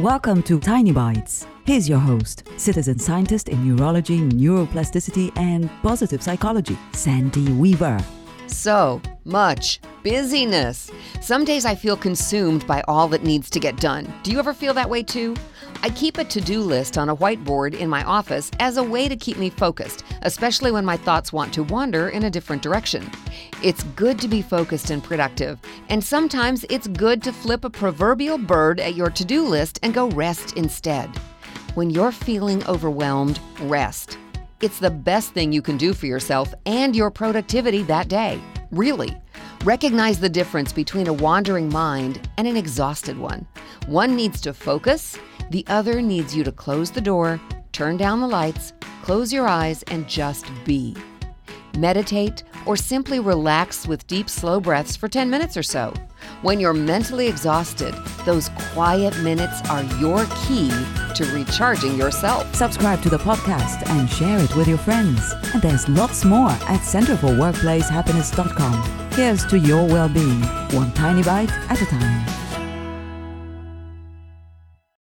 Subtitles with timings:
[0.00, 1.46] Welcome to Tiny Bites.
[1.66, 8.02] Here's your host, citizen scientist in neurology, neuroplasticity, and positive psychology, Sandy Weaver.
[8.46, 10.90] So much busyness.
[11.20, 14.10] Some days I feel consumed by all that needs to get done.
[14.22, 15.36] Do you ever feel that way too?
[15.82, 19.08] I keep a to do list on a whiteboard in my office as a way
[19.08, 23.10] to keep me focused, especially when my thoughts want to wander in a different direction.
[23.62, 25.58] It's good to be focused and productive,
[25.88, 29.94] and sometimes it's good to flip a proverbial bird at your to do list and
[29.94, 31.08] go rest instead.
[31.74, 34.18] When you're feeling overwhelmed, rest.
[34.60, 38.38] It's the best thing you can do for yourself and your productivity that day.
[38.70, 39.16] Really.
[39.64, 43.46] Recognize the difference between a wandering mind and an exhausted one.
[43.86, 45.16] One needs to focus,
[45.50, 47.40] the other needs you to close the door,
[47.72, 48.72] turn down the lights,
[49.02, 50.96] close your eyes, and just be.
[51.76, 55.94] Meditate or simply relax with deep, slow breaths for 10 minutes or so.
[56.42, 57.94] When you're mentally exhausted,
[58.24, 60.70] those quiet minutes are your key
[61.14, 62.54] to recharging yourself.
[62.54, 65.34] Subscribe to the podcast and share it with your friends.
[65.52, 69.10] And there's lots more at centerforworkplacehappiness.com.
[69.12, 70.40] Here's to your well being,
[70.72, 72.39] one tiny bite at a time.